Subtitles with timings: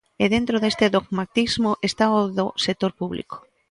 [0.23, 3.35] E dentro deste dogmatismo está o do sector público.